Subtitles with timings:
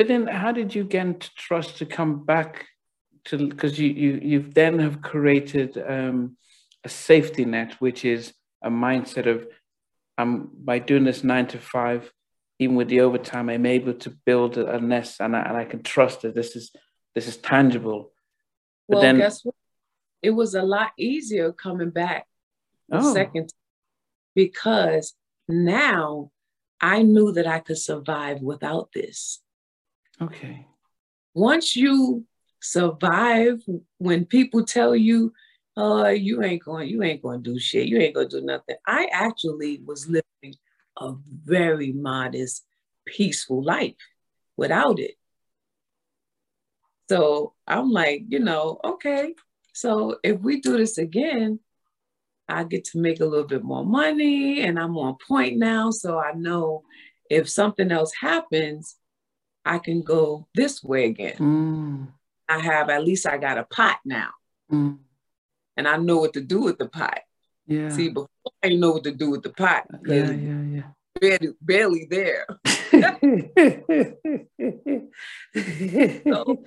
[0.00, 2.68] But then, how did you get to trust to come back
[3.26, 3.36] to?
[3.36, 6.38] Because you you you then have created um,
[6.82, 8.32] a safety net, which is
[8.64, 9.46] a mindset of,
[10.16, 12.10] um, by doing this nine to five,
[12.58, 15.82] even with the overtime, I'm able to build a nest, and I, and I can
[15.82, 16.72] trust that this is
[17.14, 18.10] this is tangible.
[18.88, 19.54] But well, then, guess what?
[20.22, 22.26] It was a lot easier coming back
[22.88, 23.12] the oh.
[23.12, 23.52] second
[24.34, 25.12] because
[25.46, 26.30] now
[26.80, 29.42] I knew that I could survive without this.
[30.22, 30.66] Okay.
[31.34, 32.26] Once you
[32.60, 33.62] survive,
[33.98, 35.32] when people tell you,
[35.76, 38.46] "Oh, you ain't going, you ain't going to do shit, you ain't going to do
[38.46, 40.56] nothing," I actually was living
[40.98, 42.64] a very modest,
[43.06, 43.96] peaceful life
[44.56, 45.16] without it.
[47.08, 49.34] So I'm like, you know, okay.
[49.72, 51.60] So if we do this again,
[52.48, 55.90] I get to make a little bit more money and I'm on point now.
[55.90, 56.82] So I know
[57.30, 58.96] if something else happens,
[59.64, 61.36] I can go this way again.
[61.36, 62.08] Mm.
[62.48, 64.30] I have at least I got a pot now.
[64.72, 64.98] Mm.
[65.76, 67.20] And I know what to do with the pot.
[67.66, 67.90] Yeah.
[67.90, 68.28] See, before
[68.62, 69.86] I didn't know what to do with the pot.
[70.04, 70.82] Yeah, yeah, yeah.
[71.20, 72.46] Barely, barely there.
[76.24, 76.64] so,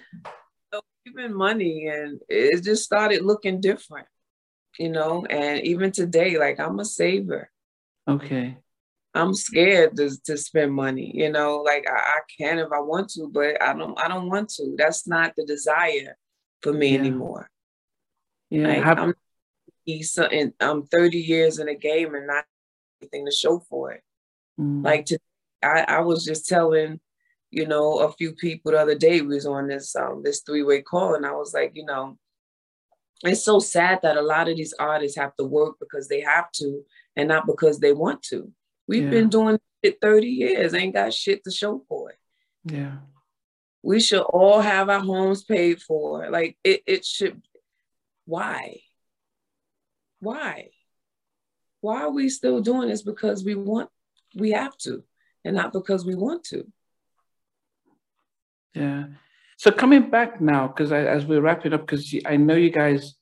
[0.71, 4.07] so even money and it just started looking different,
[4.79, 5.25] you know.
[5.25, 7.49] And even today, like I'm a saver.
[8.07, 8.57] Okay.
[9.13, 13.09] I'm scared to, to spend money, you know, like I, I, can if I want
[13.09, 14.75] to, but I don't I don't want to.
[14.77, 16.17] That's not the desire
[16.61, 16.99] for me yeah.
[16.99, 17.49] anymore.
[18.49, 18.67] Yeah.
[18.67, 19.15] Like, Have- I'm
[20.31, 22.45] and I'm 30 years in a game and not
[23.01, 24.01] anything to show for it.
[24.59, 24.83] Mm.
[24.83, 25.19] Like to
[25.61, 26.99] I, I was just telling,
[27.51, 30.81] you know, a few people the other day we was on this um this three-way
[30.81, 32.17] call and I was like, you know,
[33.23, 36.51] it's so sad that a lot of these artists have to work because they have
[36.53, 36.83] to
[37.15, 38.51] and not because they want to.
[38.87, 39.09] We've yeah.
[39.09, 42.17] been doing it 30 years, ain't got shit to show for it.
[42.65, 42.97] Yeah.
[43.81, 46.29] We should all have our homes paid for.
[46.29, 47.41] Like it, it should
[48.25, 48.79] why?
[50.19, 50.69] Why?
[51.81, 53.01] Why are we still doing this?
[53.01, 53.89] Because we want
[54.35, 55.03] we have to,
[55.43, 56.65] and not because we want to.
[58.73, 59.05] Yeah.
[59.57, 63.15] So coming back now, because as we're wrapping up, because I know you guys,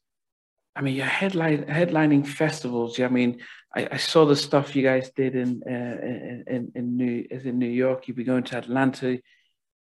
[0.75, 2.99] I mean, you're headline headlining festivals.
[2.99, 3.41] I mean,
[3.75, 7.59] I, I, saw the stuff you guys did in uh, in in New is in
[7.59, 8.07] New York.
[8.07, 9.19] You'd be going to Atlanta,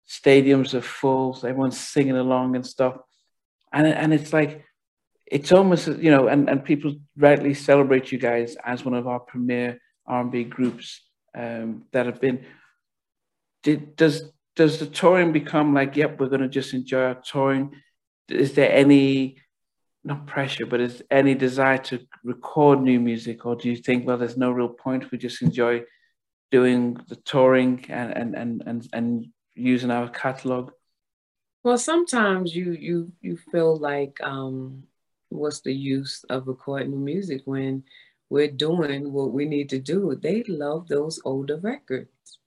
[0.07, 2.97] stadiums are full, so everyone's singing along and stuff,
[3.73, 4.63] and and it's like
[5.25, 9.19] it's almost you know, and and people rightly celebrate you guys as one of our
[9.19, 11.01] premier R and B groups
[11.35, 12.45] um, that have been.
[13.63, 17.75] Did, does does the touring become like, yep, we're going to just enjoy our touring?
[18.29, 19.37] Is there any
[20.07, 24.17] not pressure, but is any desire to record new music, or do you think, well,
[24.17, 25.11] there's no real point?
[25.11, 25.83] We just enjoy
[26.49, 30.71] doing the touring and and and and, and using our catalog.
[31.63, 34.83] Well, sometimes you you you feel like um,
[35.29, 37.83] what's the use of recording music when
[38.29, 40.15] we're doing what we need to do?
[40.15, 42.39] They love those older records.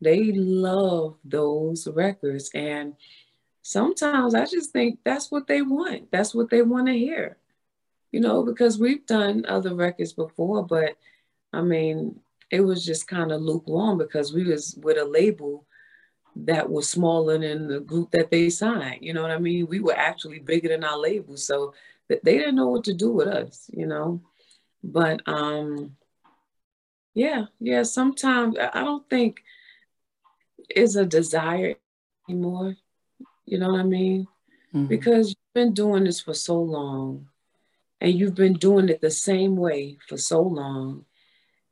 [0.00, 2.94] They love those records, and
[3.68, 6.10] sometimes I just think that's what they want.
[6.10, 7.36] That's what they want to hear.
[8.12, 10.96] You know, because we've done other records before, but
[11.52, 12.18] I mean,
[12.50, 15.66] it was just kind of lukewarm because we was with a label
[16.34, 19.04] that was smaller than the group that they signed.
[19.04, 19.66] You know what I mean?
[19.66, 21.74] We were actually bigger than our label, so
[22.08, 23.68] they didn't know what to do with us.
[23.70, 24.22] You know,
[24.82, 25.94] but um,
[27.12, 27.82] yeah, yeah.
[27.82, 29.42] Sometimes I don't think
[30.70, 31.74] it's a desire
[32.26, 32.76] anymore.
[33.50, 34.26] You know what I mean?
[34.74, 34.86] Mm-hmm.
[34.86, 37.28] Because you've been doing this for so long
[38.00, 41.06] and you've been doing it the same way for so long.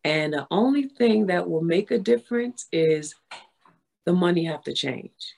[0.02, 3.14] And the only thing that will make a difference is
[4.06, 5.36] the money have to change.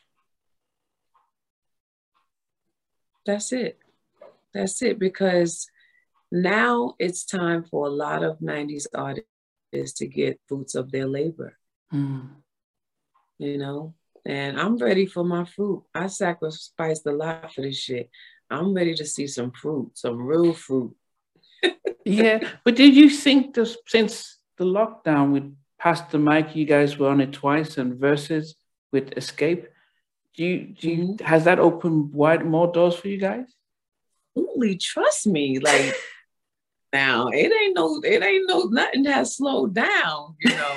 [3.27, 3.79] That's it.
[4.55, 4.99] That's it.
[4.99, 5.67] Because
[6.31, 11.59] now it's time for a lot of 90s artists to get fruits of their labor.
[11.93, 12.29] Mm.
[13.39, 13.95] You know,
[14.29, 15.85] and I'm ready for my fruit.
[15.95, 18.11] I sacrificed a lot for this shit.
[18.51, 20.95] I'm ready to see some fruit, some real fruit.
[22.05, 27.09] yeah, but did you think this since the lockdown with Pastor Mike, you guys were
[27.09, 28.55] on it twice, and Verzuz
[28.93, 29.67] with Xscape?
[30.37, 31.25] Do you do you mm-hmm.
[31.25, 33.47] has that opened wide more doors for you guys?
[34.37, 35.59] Absolutely, trust me.
[35.59, 35.95] Like
[36.93, 40.37] now, it ain't no, it ain't no nothing has slowed down.
[40.41, 40.77] You know,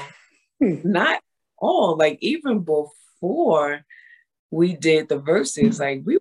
[0.85, 1.21] not
[1.57, 1.97] all.
[1.97, 3.85] Like even before before
[4.49, 6.17] we did the verses, like we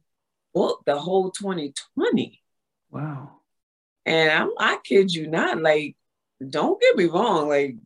[0.54, 2.40] booked the whole 2020.
[2.90, 3.40] Wow.
[4.06, 5.96] And I'm, I kid you not, like,
[6.48, 7.76] don't get me wrong, like,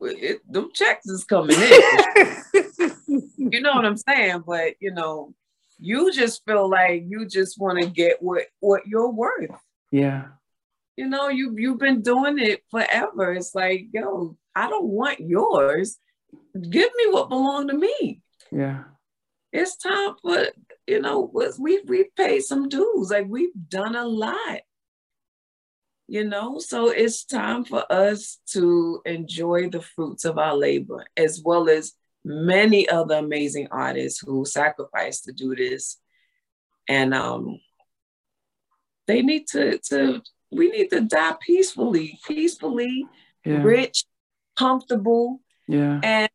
[0.00, 1.80] it, them checks is coming in.
[3.36, 4.42] you know what I'm saying?
[4.46, 5.34] But you know,
[5.78, 9.50] you just feel like you just want to get what what you're worth.
[9.90, 10.26] Yeah.
[10.96, 13.32] You know, you you've been doing it forever.
[13.32, 15.96] It's like, yo, I don't want yours.
[16.52, 18.20] Give me what belonged to me.
[18.54, 18.84] Yeah.
[19.52, 20.46] It's time for
[20.86, 23.10] you know we we've paid some dues.
[23.10, 24.60] Like we've done a lot.
[26.06, 31.40] You know, so it's time for us to enjoy the fruits of our labor as
[31.42, 35.98] well as many other amazing artists who sacrificed to do this.
[36.88, 37.58] And um,
[39.06, 40.22] they need to, to
[40.52, 43.06] we need to die peacefully, peacefully,
[43.44, 43.62] yeah.
[43.62, 44.04] rich,
[44.58, 45.40] comfortable.
[45.66, 46.00] Yeah.
[46.02, 46.30] And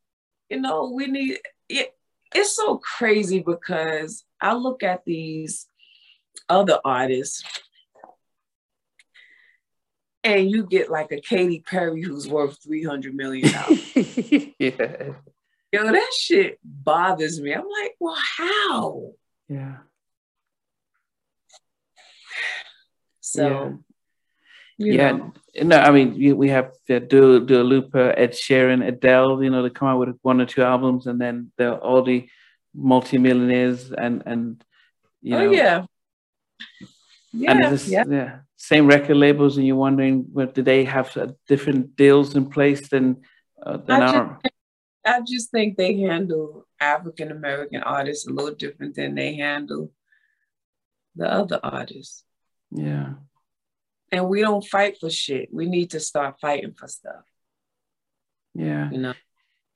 [0.49, 1.39] you know, we need
[1.69, 1.93] it,
[2.33, 5.67] it's so crazy because I look at these
[6.47, 7.43] other artists
[10.23, 13.95] and you get like a Katy Perry who's worth 300 million dollars.
[14.59, 15.13] yeah.
[15.71, 17.53] Yo, that shit bothers me.
[17.53, 19.11] I'm like, well, how?
[19.47, 19.77] Yeah.
[23.19, 23.79] So,
[24.79, 25.11] yeah.
[25.11, 25.33] Know.
[25.63, 29.69] No, I mean, we have uh, Dua, Dua Lipa, Ed Sheeran, Adele, you know, they
[29.69, 32.29] come out with one or two albums and then they're all the
[32.73, 34.63] multimillionaires and, and,
[35.21, 35.47] you oh, know.
[35.47, 35.85] Oh, yeah.
[37.33, 38.03] Yeah, and this, yeah.
[38.09, 38.39] yeah.
[38.55, 42.89] Same record labels, and you're wondering, well, do they have uh, different deals in place
[42.89, 43.21] than,
[43.63, 44.39] uh, than I our.
[45.05, 49.91] I just think they handle African American artists a little different than they handle
[51.15, 52.23] the other artists.
[52.71, 53.13] Yeah.
[54.11, 55.49] And we don't fight for shit.
[55.51, 57.25] We need to start fighting for stuff.
[58.53, 58.89] Yeah.
[58.91, 59.13] You know.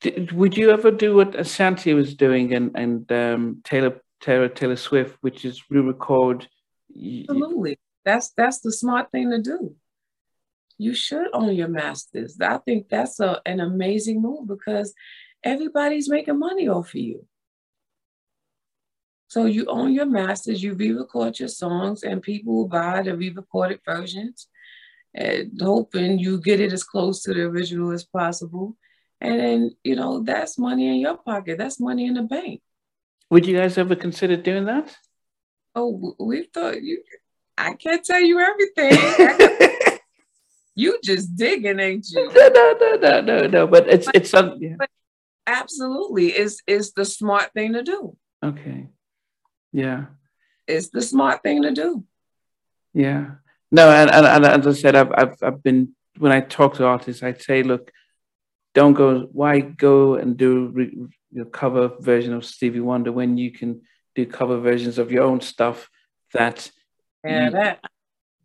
[0.02, 4.76] Did, would you ever do what Ashanti was doing and and um, Taylor Taylor Taylor
[4.76, 6.48] Swift, which is re-record?
[6.90, 7.80] Absolutely.
[8.04, 9.76] That's that's the smart thing to do.
[10.78, 12.38] You should own your masters.
[12.42, 14.94] I think that's a, an amazing move because
[15.44, 17.26] everybody's making money off of you.
[19.34, 23.80] So you own your masters, you re-record your songs, and people will buy the re-recorded
[23.84, 24.48] versions,
[25.16, 28.78] and hoping you get it as close to the original as possible.
[29.20, 31.58] And then, you know, that's money in your pocket.
[31.58, 32.62] That's money in the bank.
[33.32, 34.96] Would you guys ever consider doing that?
[35.74, 37.02] Oh, we thought you.
[37.58, 39.98] I can't tell you everything.
[40.76, 42.32] you just digging, ain't you?
[42.32, 43.66] No, no, no, no, no, no.
[43.66, 44.62] But it's it's something.
[44.62, 44.86] Yeah.
[45.48, 48.16] Absolutely, it's it's the smart thing to do.
[48.44, 48.90] Okay.
[49.74, 50.06] Yeah.
[50.68, 52.06] It's the smart thing to do.
[52.94, 53.32] Yeah.
[53.72, 56.86] No, and, and, and as I said, I've, I've, I've been, when I talk to
[56.86, 57.92] artists, I'd say, look,
[58.76, 60.96] don't go, why go and do re,
[61.32, 63.82] your cover version of Stevie Wonder when you can
[64.16, 65.90] do cover versions of your own stuff
[66.34, 66.72] that.
[67.26, 67.88] Yeah, you, that, I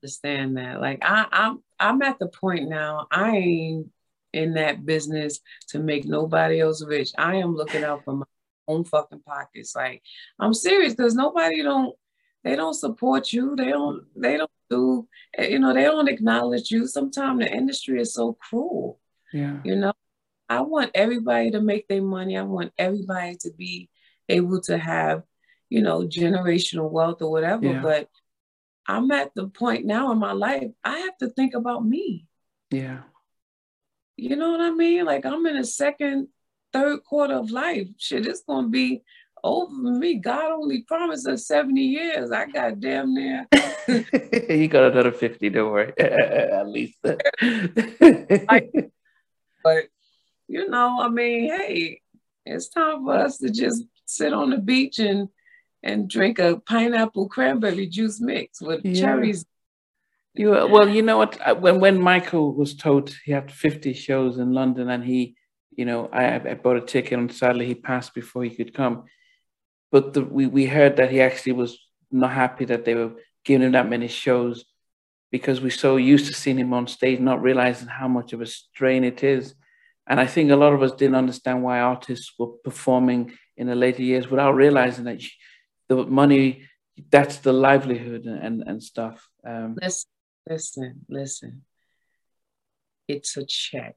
[0.02, 0.80] understand that.
[0.80, 3.90] Like, I, I'm, I'm at the point now, I ain't
[4.32, 7.10] in that business to make nobody else rich.
[7.18, 8.26] I am looking out for my
[8.68, 9.74] own fucking pockets.
[9.74, 10.02] Like
[10.38, 11.94] I'm serious because nobody don't
[12.44, 13.56] they don't support you.
[13.56, 16.86] They don't they don't do eh, you know they don't acknowledge you.
[16.86, 19.00] Sometimes the industry is so cruel.
[19.32, 19.58] Yeah.
[19.64, 19.92] You know,
[20.48, 22.36] I want everybody to make their money.
[22.36, 23.90] I want everybody to be
[24.28, 25.22] able to have,
[25.68, 27.66] you know, generational wealth or whatever.
[27.66, 27.82] Yeah.
[27.82, 28.08] But
[28.86, 32.26] I'm at the point now in my life, I have to think about me.
[32.70, 33.00] Yeah.
[34.16, 35.04] You know what I mean?
[35.04, 36.28] Like I'm in a second
[36.72, 37.88] third quarter of life.
[37.98, 39.02] Shit, it's gonna be
[39.42, 40.14] over me.
[40.14, 42.30] God only promised us 70 years.
[42.30, 43.46] I got damn near.
[43.88, 45.92] you got another 50, don't worry.
[45.98, 46.98] At least.
[47.02, 47.20] but
[50.48, 52.00] you know, I mean, hey,
[52.46, 55.28] it's time for us to just sit on the beach and
[55.82, 59.00] and drink a pineapple cranberry juice mix with yeah.
[59.00, 59.44] cherries.
[60.34, 61.60] You well, you know what?
[61.60, 65.36] When when Michael was told he had 50 shows in London and he
[65.78, 69.04] you know, I, I bought a ticket and sadly he passed before he could come.
[69.92, 71.78] But the, we, we heard that he actually was
[72.10, 73.12] not happy that they were
[73.44, 74.64] giving him that many shows
[75.30, 78.46] because we're so used to seeing him on stage, not realizing how much of a
[78.46, 79.54] strain it is.
[80.04, 83.76] And I think a lot of us didn't understand why artists were performing in the
[83.76, 85.22] later years without realizing that
[85.88, 86.66] the money,
[87.08, 89.28] that's the livelihood and, and stuff.
[89.46, 90.10] Um, listen,
[90.50, 91.62] listen, listen.
[93.06, 93.94] It's a check.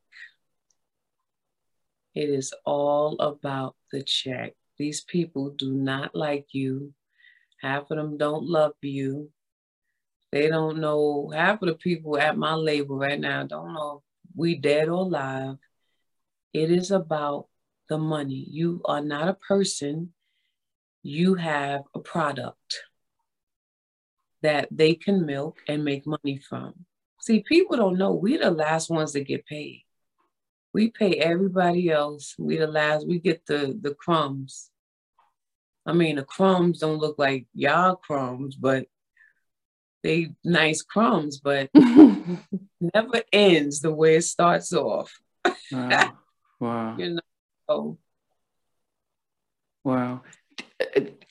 [2.13, 4.53] It is all about the check.
[4.77, 6.93] These people do not like you.
[7.61, 9.29] Half of them don't love you.
[10.31, 14.03] They don't know, half of the people at my label right now don't know
[14.35, 15.57] we dead or alive.
[16.53, 17.47] It is about
[17.89, 18.45] the money.
[18.49, 20.13] You are not a person.
[21.03, 22.83] You have a product
[24.41, 26.73] that they can milk and make money from.
[27.19, 29.85] See, people don't know we're the last ones that get paid
[30.73, 32.35] we pay everybody else.
[32.37, 34.69] We the last, we get the the crumbs.
[35.85, 38.85] I mean, the crumbs don't look like y'all crumbs, but
[40.03, 45.11] they nice crumbs, but never ends the way it starts off.
[45.71, 46.11] wow.
[46.59, 46.97] wow.
[46.97, 47.19] You
[47.67, 47.97] know.
[49.83, 50.21] Wow.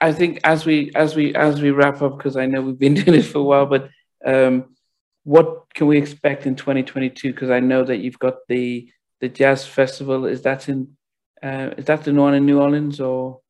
[0.01, 2.95] I think as we as we as we wrap up, because I know we've been
[3.05, 3.91] doing it for a while, but
[4.25, 4.77] um,
[5.25, 7.33] what can we expect in 2022?
[7.33, 8.91] Because I know that you've got the
[9.21, 10.27] the jazz festival.
[10.27, 10.97] Is that in
[11.43, 13.41] uh, is that the one in New Orleans or?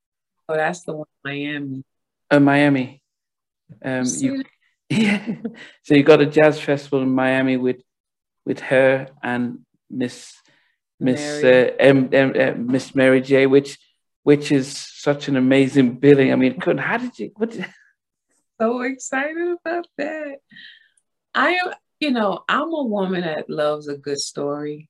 [0.49, 1.85] Oh, that's the one in Miami.
[2.31, 3.03] Oh, Miami.
[3.85, 4.45] Um, you,
[4.89, 5.35] yeah.
[5.83, 7.83] so you got a jazz festival in Miami with
[8.45, 10.35] with her and Miss
[10.99, 13.79] Miss uh, M, M, uh, Miss Mary J, which
[14.23, 16.33] which is such an amazing billing.
[16.33, 17.51] I mean, couldn't how did you what?
[17.51, 17.67] Did,
[18.61, 20.39] so excited about that.
[21.35, 24.89] I am, you know, I'm a woman that loves a good story.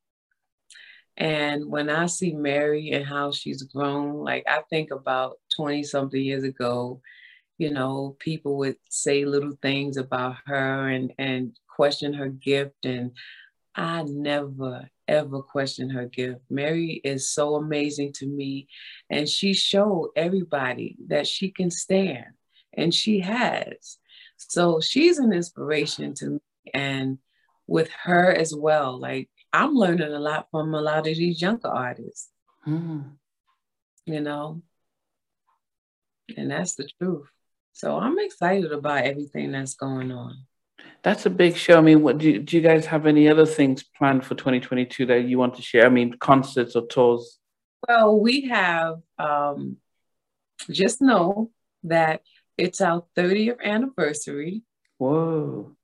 [1.20, 6.20] And when I see Mary and how she's grown, like I think about 20 something
[6.20, 7.02] years ago,
[7.58, 12.86] you know, people would say little things about her and, and question her gift.
[12.86, 13.10] And
[13.74, 16.40] I never, ever question her gift.
[16.48, 18.66] Mary is so amazing to me.
[19.10, 22.32] And she showed everybody that she can stand,
[22.72, 23.98] and she has.
[24.38, 26.40] So she's an inspiration to me.
[26.72, 27.18] And
[27.66, 31.68] with her as well, like I'm learning a lot from a lot of these younger
[31.68, 32.30] artists.
[32.66, 33.12] Mm.
[34.06, 34.62] You know?
[36.36, 37.28] And that's the truth.
[37.72, 40.46] So I'm excited about everything that's going on.
[41.02, 41.78] That's a big show.
[41.78, 45.06] I mean, what do you, do you guys have any other things planned for 2022
[45.06, 45.86] that you want to share?
[45.86, 47.38] I mean, concerts or tours?
[47.88, 49.78] Well, we have um,
[50.70, 51.50] just know
[51.84, 52.22] that
[52.58, 54.62] it's our 30th anniversary.
[54.98, 55.74] Whoa.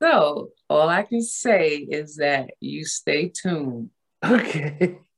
[0.00, 3.90] So all I can say is that you stay tuned.
[4.24, 4.98] Okay.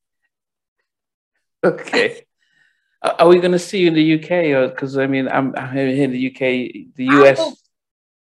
[1.62, 2.22] Okay.
[3.02, 4.30] Are we going to see you in the UK?
[4.56, 6.40] Or because I mean, I'm, I'm here in the UK,
[6.96, 7.38] the US.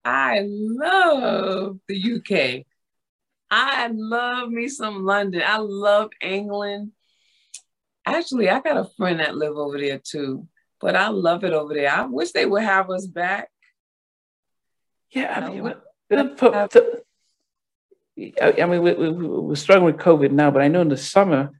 [0.03, 2.65] I, I love the UK.
[3.49, 5.41] I love me some London.
[5.45, 6.91] I love England.
[8.05, 10.47] Actually, I got a friend that live over there too,
[10.79, 11.91] but I love it over there.
[11.91, 13.49] I wish they would have us back.
[15.11, 15.75] Yeah, I mean, I
[18.65, 21.51] mean, we, we, we're struggling with COVID now, but I know in the summer,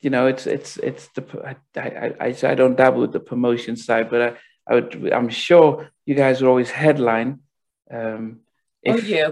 [0.00, 3.76] you know, it's it's it's the I I, I, I don't dabble with the promotion
[3.76, 4.36] side, but I,
[4.66, 7.40] I would I'm sure you guys are always headline.
[7.90, 8.40] Um,
[8.86, 9.30] oh, if, oh yeah,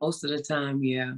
[0.00, 1.14] most of the time, yeah.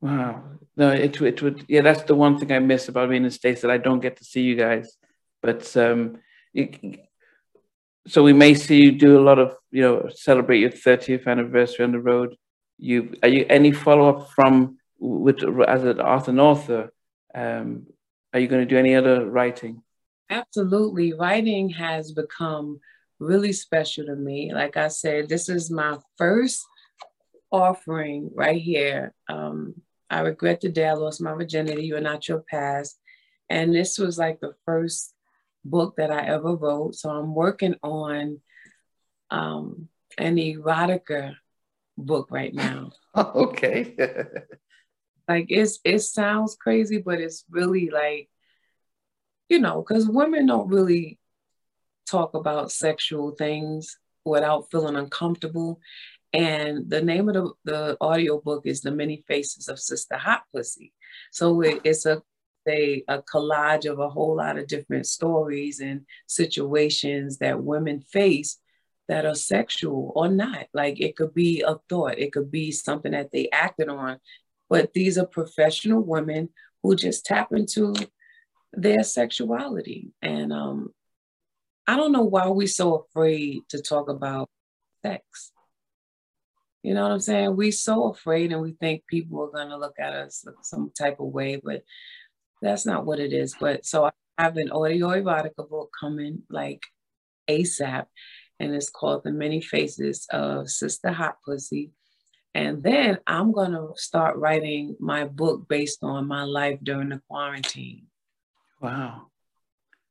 [0.00, 0.44] Wow,
[0.76, 1.82] no, it it would yeah.
[1.82, 4.16] That's the one thing I miss about being in the states that I don't get
[4.18, 4.96] to see you guys.
[5.42, 6.18] But um,
[6.54, 7.00] it,
[8.06, 11.84] so we may see you do a lot of you know celebrate your 30th anniversary
[11.84, 12.36] on the road
[12.78, 16.92] you are you any follow up from with as an author and author?
[17.34, 17.86] Um,
[18.32, 19.82] are you going to do any other writing?
[20.30, 22.80] Absolutely, writing has become
[23.18, 24.52] really special to me.
[24.52, 26.64] Like I said, this is my first
[27.50, 29.12] offering right here.
[29.28, 29.74] Um,
[30.10, 31.84] I regret the day I lost my virginity.
[31.84, 32.98] You are not your past,
[33.50, 35.14] and this was like the first
[35.64, 36.94] book that I ever wrote.
[36.94, 38.40] So I'm working on
[39.30, 41.36] um, an erotica
[41.96, 42.92] book right now.
[43.16, 43.94] okay.
[45.28, 48.28] like it's it sounds crazy, but it's really like,
[49.48, 51.18] you know, because women don't really
[52.08, 55.80] talk about sexual things without feeling uncomfortable.
[56.32, 60.42] And the name of the, the audio book is The Many Faces of Sister Hot
[60.54, 60.92] Pussy.
[61.32, 62.22] So it, it's a,
[62.68, 68.58] a a collage of a whole lot of different stories and situations that women face
[69.08, 70.66] that are sexual or not.
[70.72, 74.18] Like it could be a thought, it could be something that they acted on.
[74.68, 76.50] But these are professional women
[76.82, 77.94] who just tap into
[78.72, 80.12] their sexuality.
[80.20, 80.90] And um,
[81.86, 84.50] I don't know why we're so afraid to talk about
[85.04, 85.52] sex.
[86.82, 87.56] You know what I'm saying?
[87.56, 91.18] We're so afraid and we think people are going to look at us some type
[91.18, 91.82] of way, but
[92.62, 93.56] that's not what it is.
[93.58, 96.82] But so I have an audio erotica book coming like
[97.48, 98.06] ASAP
[98.60, 101.92] and it's called The Many Faces of Sister Hot Pussy.
[102.54, 107.20] And then I'm going to start writing my book based on my life during the
[107.28, 108.06] quarantine.
[108.80, 109.28] Wow.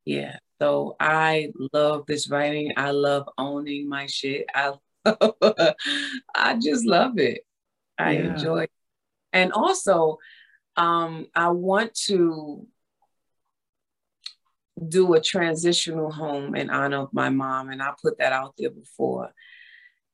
[0.05, 0.37] Yeah.
[0.59, 2.73] So I love this writing.
[2.77, 4.45] I love owning my shit.
[4.53, 4.73] I
[6.35, 7.45] I just love it.
[7.97, 8.33] I yeah.
[8.33, 8.71] enjoy it.
[9.33, 10.17] And also,
[10.75, 12.65] um, I want to
[14.87, 18.69] do a transitional home in honor of my mom, and I put that out there
[18.69, 19.31] before.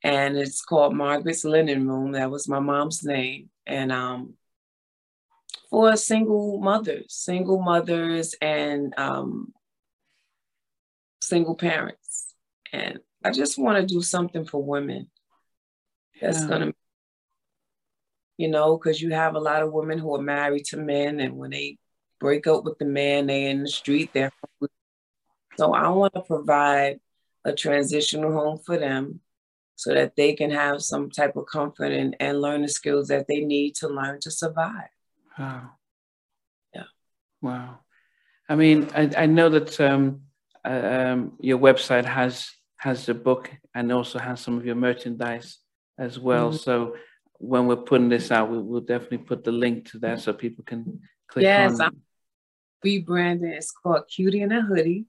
[0.03, 2.12] And it's called Margaret's Linen Room.
[2.12, 3.50] That was my mom's name.
[3.65, 4.34] And um,
[5.70, 9.53] for single mothers, single mothers, and um,
[11.22, 12.34] single parents.
[12.72, 15.08] And I just want to do something for women
[16.22, 16.48] that's yeah.
[16.48, 16.74] going to,
[18.38, 21.38] you know, because you have a lot of women who are married to men, and
[21.38, 21.77] when they
[22.23, 24.31] break up with the man, they in the street, they're
[25.57, 26.99] so I want to provide
[27.45, 29.19] a transitional home for them
[29.75, 33.27] so that they can have some type of comfort and, and learn the skills that
[33.27, 34.89] they need to learn to survive.
[35.37, 35.71] Wow.
[36.73, 36.89] Yeah.
[37.41, 37.79] Wow.
[38.47, 40.21] I mean, I, I know that um,
[40.65, 45.59] uh, um, your website has has the book and also has some of your merchandise
[45.97, 46.49] as well.
[46.49, 46.57] Mm-hmm.
[46.57, 46.95] So
[47.37, 50.63] when we're putting this out, we, will definitely put the link to that so people
[50.65, 52.01] can click yes, on.
[52.83, 53.55] Rebranding.
[53.55, 55.05] It's called Cutie in a Hoodie.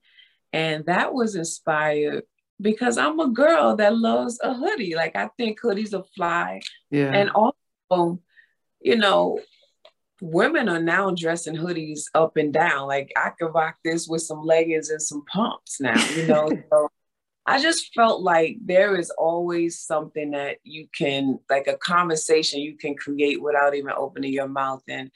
[0.53, 2.25] And that was inspired
[2.61, 4.95] because I'm a girl that loves a hoodie.
[4.95, 6.61] Like I think hoodies are fly.
[6.91, 7.13] Yeah.
[7.13, 8.21] And also,
[8.81, 9.41] you know,
[10.21, 12.87] women are now dressing hoodies up and down.
[12.87, 16.51] Like I could rock this with some leggings and some pumps now, you know.
[16.71, 16.89] so
[17.47, 22.77] I just felt like there is always something that you can, like a conversation you
[22.77, 24.83] can create without even opening your mouth.
[24.89, 25.11] And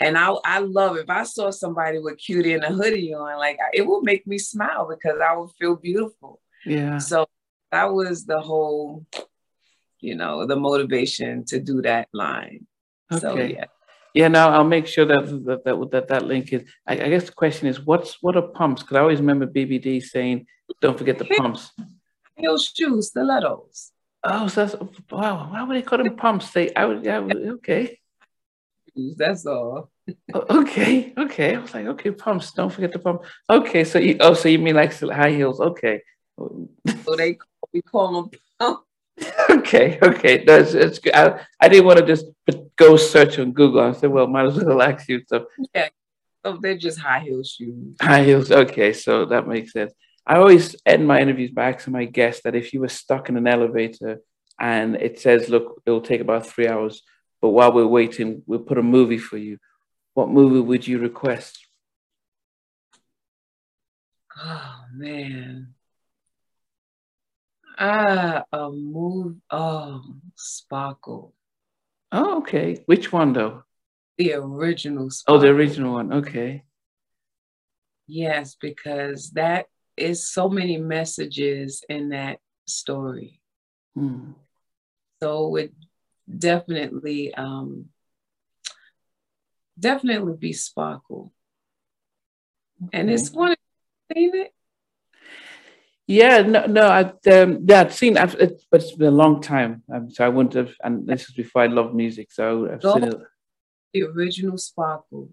[0.00, 3.58] and I, I love if I saw somebody with cutie and a hoodie on, like
[3.72, 6.40] it would make me smile because I would feel beautiful.
[6.64, 6.98] Yeah.
[6.98, 7.26] So
[7.72, 9.04] that was the whole,
[10.00, 12.66] you know, the motivation to do that line.
[13.12, 13.20] Okay.
[13.20, 13.64] So yeah.
[14.14, 16.62] Yeah, now I'll make sure that that that that, that link is.
[16.86, 18.82] I, I guess the question is, what's what are pumps?
[18.82, 20.46] Because I always remember BBD saying,
[20.80, 21.70] "Don't forget the pumps."
[22.34, 23.92] Heel shoes, stilettos.
[24.24, 24.76] Oh, so that's
[25.10, 25.50] wow.
[25.52, 26.50] Why would they call them pumps?
[26.50, 28.00] They, I would, yeah, okay.
[29.16, 29.90] That's all.
[30.34, 31.54] Oh, okay, okay.
[31.54, 32.52] I was like, okay, pumps.
[32.52, 33.22] Don't forget the pump.
[33.48, 35.60] Okay, so you oh, so you mean like high heels?
[35.60, 36.02] Okay.
[36.36, 37.38] So they
[37.72, 38.84] we call them pumps.
[39.50, 40.44] okay, okay.
[40.44, 41.14] That's it's good.
[41.14, 42.26] I, I didn't want to just
[42.76, 43.82] go search on Google.
[43.82, 45.22] I said, well, might as well ask you.
[45.26, 45.88] So yeah,
[46.44, 47.96] oh, they're just high heel shoes.
[48.00, 48.50] High heels.
[48.50, 49.92] Okay, so that makes sense.
[50.26, 53.36] I always end my interviews by asking my guests that if you were stuck in
[53.36, 54.20] an elevator
[54.60, 57.02] and it says, look, it will take about three hours
[57.40, 59.58] but while we're waiting, we'll put a movie for you.
[60.14, 61.66] What movie would you request?
[64.36, 65.74] Oh man.
[67.78, 69.40] Ah, a movie.
[69.50, 70.02] Oh,
[70.36, 71.34] Sparkle.
[72.10, 72.82] Oh, okay.
[72.86, 73.62] Which one though?
[74.16, 75.10] The original.
[75.10, 75.36] Sparkle.
[75.36, 76.12] Oh, the original one.
[76.12, 76.64] Okay.
[78.08, 83.40] Yes, because that is so many messages in that story.
[83.94, 84.32] Hmm.
[85.22, 85.72] So it
[86.36, 87.86] definitely um,
[89.78, 91.32] definitely be sparkle.
[92.84, 92.98] Okay.
[92.98, 93.54] And it's one
[94.12, 94.54] seen it.
[96.06, 99.42] Yeah, no, no, I um, yeah, I've seen, I've, it, but it's been a long
[99.42, 100.74] time, um, so I wouldn't have.
[100.82, 103.14] And this is before I love music, so I've seen it.
[103.92, 105.30] The original Sparkle,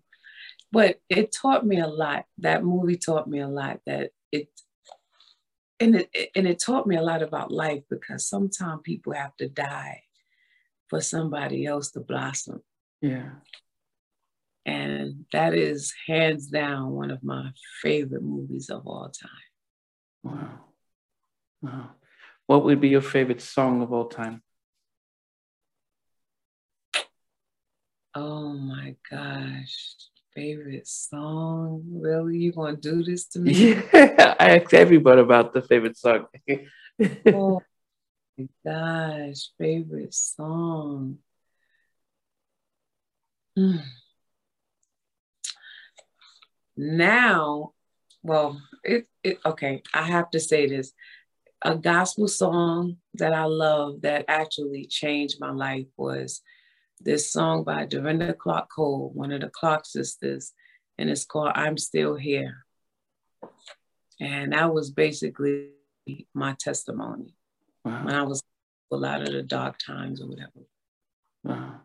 [0.73, 2.25] but it taught me a lot.
[2.39, 3.79] That movie taught me a lot.
[3.85, 4.49] That it,
[5.79, 9.47] and it and it taught me a lot about life because sometimes people have to
[9.47, 10.04] die
[10.89, 12.61] for somebody else to blossom.
[13.01, 13.29] Yeah.
[14.65, 19.29] And that is hands down one of my favorite movies of all time.
[20.23, 20.59] Wow.
[21.61, 21.89] Wow.
[22.47, 24.41] What would be your favorite song of all time?
[28.15, 29.95] Oh my gosh.
[30.33, 31.83] Favorite song?
[31.91, 32.37] Really?
[32.37, 33.51] You gonna do this to me?
[33.53, 36.25] Yeah, I asked everybody about the favorite song.
[37.27, 37.61] oh
[38.37, 41.19] my gosh, favorite song.
[43.57, 43.81] Mm.
[46.77, 47.73] Now,
[48.21, 50.91] well, it, it okay, I have to say this.
[51.61, 56.41] A gospel song that I love that actually changed my life was
[56.99, 60.51] this song by Dorinda Clark Cole, one of the Clark sisters,
[60.97, 62.65] and it's called I'm Still Here.
[64.19, 65.71] And that was basically
[66.33, 67.35] my testimony
[67.85, 68.03] wow.
[68.03, 68.43] when I was
[68.91, 70.67] a lot of the dark times or whatever.
[71.43, 71.81] Wow.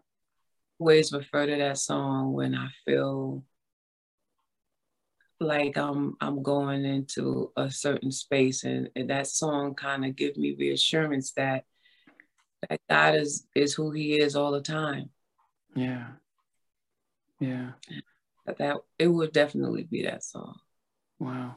[0.78, 3.44] Always refer to that song when I feel
[5.38, 10.38] like I'm I'm going into a certain space and, and that song kind of gives
[10.38, 11.64] me reassurance that
[12.68, 15.10] that God is is who he is all the time.
[15.74, 16.08] Yeah.
[17.38, 17.72] Yeah.
[18.46, 20.58] That, that it would definitely be that song.
[21.18, 21.56] Wow.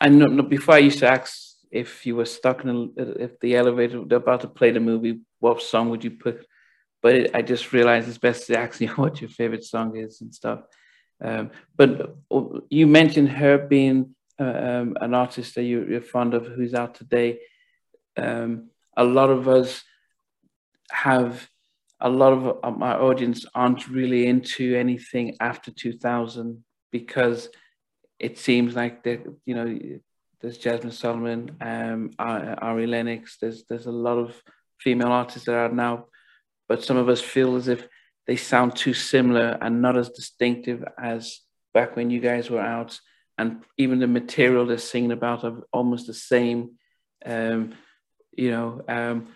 [0.00, 3.56] I know before I used to ask if you were stuck in a, if the
[3.56, 6.46] elevator about to play the movie, what song would you put?
[7.02, 10.20] But it, I just realized it's best to ask you what your favorite song is
[10.20, 10.60] and stuff.
[11.22, 16.34] Um, but uh, you mentioned her being uh, um, an artist that you, are fond
[16.34, 17.40] of, who's out today.
[18.16, 19.82] Um, a lot of us
[20.90, 21.48] have
[22.00, 27.50] a lot of my audience aren't really into anything after 2000 because
[28.18, 29.78] it seems like that you know
[30.40, 33.36] there's Jazmine Sullivan, um, Ari Lennox.
[33.40, 34.42] There's there's a lot of
[34.78, 36.06] female artists that are now,
[36.68, 37.86] but some of us feel as if
[38.26, 41.40] they sound too similar and not as distinctive as
[41.74, 42.98] back when you guys were out.
[43.36, 46.72] And even the material they're singing about are almost the same.
[47.24, 47.74] Um,
[48.32, 49.28] you know, um,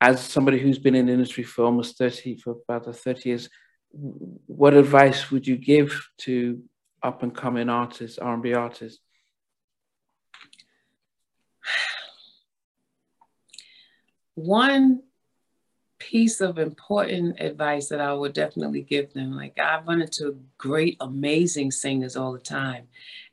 [0.00, 3.48] as somebody who's been in the industry for almost 30, for about 30 years,
[3.90, 6.62] what advice would you give to
[7.02, 9.00] up and coming artists, R&B artists?
[14.34, 15.02] One
[15.98, 20.96] piece of important advice that I would definitely give them, like I've run into great,
[21.00, 22.88] amazing singers all the time.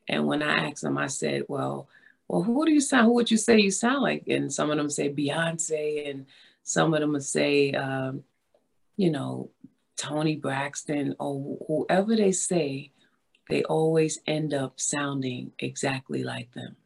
[0.07, 1.87] And when I ask them, I said, well,
[2.27, 4.23] well, who do you sound, who would you say you sound like?
[4.27, 6.25] And some of them say Beyonce, and
[6.63, 8.23] some of them would say, um,
[8.95, 9.49] you know,
[9.97, 12.91] Toni Braxton, or whoever they say,
[13.49, 16.77] they always end up sounding exactly like them.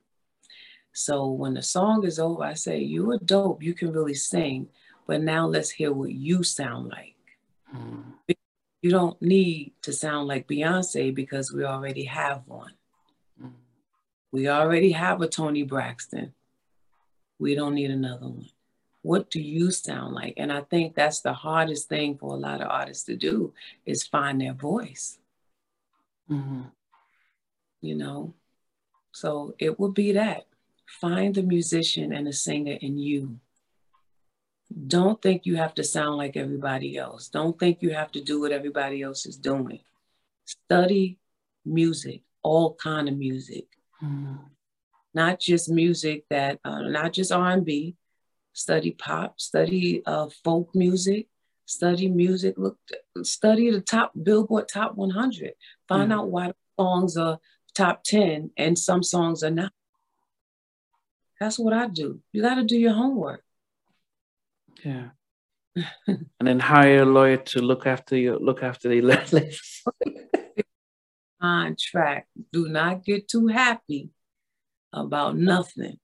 [0.96, 4.70] So when the song is over, I say, You are dope, you can really sing,
[5.06, 7.16] but now let's hear what you sound like.
[7.76, 8.14] Mm.
[8.82, 12.72] You don't need to sound like Beyonce because we already have one.
[13.44, 13.52] Mm.
[14.32, 16.34] We already have a Toni Braxton.
[17.40, 18.50] We don't need another one.
[19.02, 20.36] What do you sound like?
[20.38, 23.54] And I think that's the hardest thing for a lot of artists to do
[23.86, 25.20] is find their voice.
[26.32, 26.62] Mm-hmm.
[27.82, 28.34] You know,
[29.12, 30.46] so it will be that
[30.88, 33.40] Find the musician and the singer in you.
[34.88, 37.30] Don't think you have to sound like everybody else.
[37.30, 39.80] Don't think you have to do what everybody else is doing.
[40.46, 41.20] Study
[41.66, 43.66] music, all kind of music.
[44.04, 44.40] Mm.
[45.14, 47.96] Not just music that, uh, not just R&B.
[48.54, 51.28] Study pop, study uh, folk music,
[51.66, 52.56] study music.
[52.58, 52.78] Look,
[53.22, 55.54] study the top Billboard Top 100.
[55.90, 56.16] Find mm.
[56.16, 57.40] out why songs are
[57.74, 59.74] top 10 and some songs are not.
[61.40, 62.22] That's what I do.
[62.32, 63.44] You got to do your homework.
[64.84, 65.10] Yeah.
[66.08, 69.84] and then hire a lawyer to look after you, look after the list.
[71.42, 72.28] Contract.
[72.52, 74.10] Do not get too happy
[74.94, 76.00] about nothing.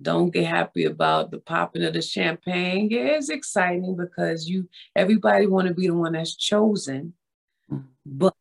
[0.00, 2.88] Don't get happy about the popping of the champagne.
[2.88, 7.14] Yeah, it's exciting because you everybody want to be the one that's chosen.
[7.70, 7.84] Mm.
[8.06, 8.34] But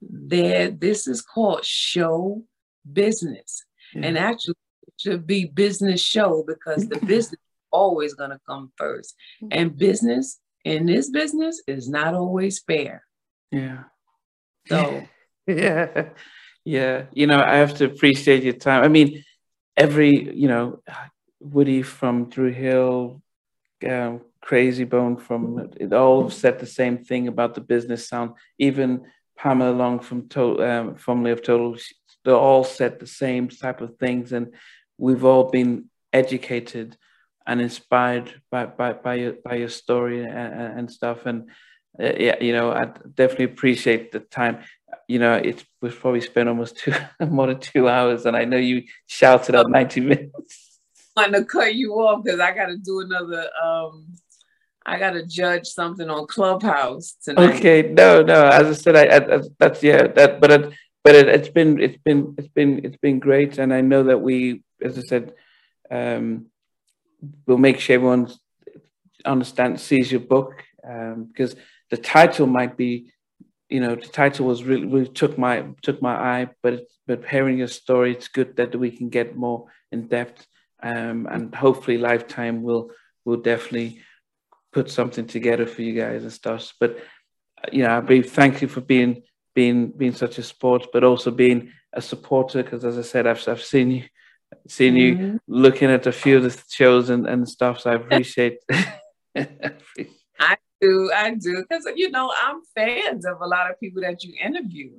[0.00, 2.42] there, this is called show
[2.90, 3.64] business.
[3.94, 4.54] And actually,
[4.86, 9.14] it should be business show because the business always going to come first.
[9.42, 9.48] Mm-hmm.
[9.52, 13.04] And business in this business is not always fair.
[13.50, 13.84] Yeah.
[14.66, 15.02] So,
[15.46, 16.10] yeah.
[16.64, 17.04] Yeah.
[17.12, 18.84] You know, I have to appreciate your time.
[18.84, 19.24] I mean,
[19.76, 20.82] every, you know,
[21.40, 23.22] Woody from Dru Hill,
[23.88, 28.32] um, Krayzie Bone from it all said the same thing about the business sound.
[28.58, 31.76] Even Pamela Long from to- um, formerly of Total,
[32.24, 34.54] they all said the same type of things, and
[34.98, 36.96] we've all been educated
[37.46, 41.26] and inspired by by by your by your story and, and stuff.
[41.26, 41.50] And
[42.00, 44.60] uh, yeah, you know, I definitely appreciate the time.
[45.08, 46.92] You know, it was probably spent almost two
[47.28, 50.80] more than two hours, and I know you shouted out ninety minutes.
[51.16, 53.48] I'm going to cut you off because I got to do another.
[53.62, 54.06] um
[54.86, 57.56] I got to judge something on Clubhouse tonight.
[57.56, 58.46] Okay, no, no.
[58.46, 60.40] As I said, I, I that's yeah, that.
[60.40, 60.72] But it,
[61.04, 64.20] but it, has been it's been it's been it's been great, and I know that
[64.20, 65.32] we, as I said,
[65.90, 66.46] um,
[67.46, 68.30] we'll make sure everyone
[69.24, 71.56] understands sees your book um, because
[71.90, 73.12] the title might be,
[73.68, 77.58] you know, the title was really, really took my took my eye, but but hearing
[77.58, 80.46] your story, it's good that we can get more in depth,
[80.82, 82.90] um, and hopefully, Lifetime will
[83.24, 84.00] will definitely
[84.72, 86.72] put something together for you guys and stuff.
[86.78, 86.98] But
[87.72, 89.22] you know, I be thank you for being
[89.54, 92.62] being being such a sport, but also being a supporter.
[92.62, 94.04] Because as I said, I've I've seen you
[94.68, 95.22] seen mm-hmm.
[95.22, 97.80] you looking at a few of the shows and, and stuff.
[97.80, 98.58] So I appreciate.
[99.36, 104.24] I do, I do, because you know I'm fans of a lot of people that
[104.24, 104.92] you interview,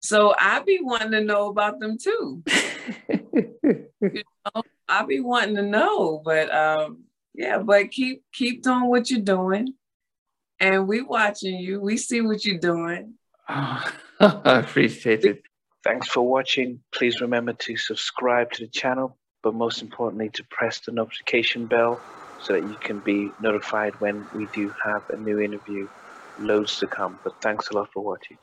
[0.00, 2.42] so I be wanting to know about them too.
[3.08, 7.04] you know, I be wanting to know, but um,
[7.34, 9.74] yeah, but keep keep doing what you're doing,
[10.60, 11.80] and we watching you.
[11.80, 13.14] We see what you're doing,
[13.48, 15.42] Ah, I appreciate it.
[15.84, 16.80] Thanks for watching.
[16.92, 22.00] Please remember to subscribe to the channel, but most importantly, to press the notification bell
[22.40, 25.88] so that you can be notified when we do have a new interview.
[26.38, 28.38] Loads to come, but thanks a lot for watching.